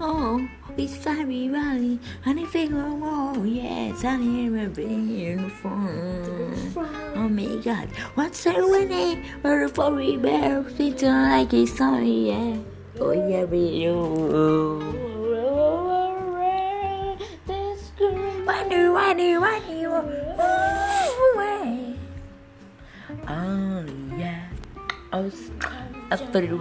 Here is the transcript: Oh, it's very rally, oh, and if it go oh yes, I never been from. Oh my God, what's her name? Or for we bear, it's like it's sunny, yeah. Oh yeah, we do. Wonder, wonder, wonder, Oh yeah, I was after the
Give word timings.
Oh, 0.00 0.48
it's 0.76 0.94
very 0.94 1.48
rally, 1.48 1.98
oh, 1.98 2.30
and 2.30 2.38
if 2.38 2.54
it 2.54 2.70
go 2.70 3.00
oh 3.02 3.42
yes, 3.42 4.04
I 4.04 4.16
never 4.16 4.68
been 4.68 5.50
from. 5.50 6.72
Oh 7.16 7.28
my 7.28 7.56
God, 7.56 7.88
what's 8.14 8.44
her 8.44 8.84
name? 8.86 9.24
Or 9.42 9.66
for 9.66 9.90
we 9.90 10.16
bear, 10.16 10.64
it's 10.78 11.02
like 11.02 11.52
it's 11.52 11.76
sunny, 11.76 12.30
yeah. 12.30 12.58
Oh 13.00 13.10
yeah, 13.10 13.42
we 13.42 13.82
do. 13.82 14.78
Wonder, 18.46 18.92
wonder, 18.92 19.40
wonder, 19.40 19.88
Oh 23.26 23.84
yeah, 24.16 24.46
I 25.12 25.20
was 25.20 25.50
after 26.12 26.46
the 26.46 26.54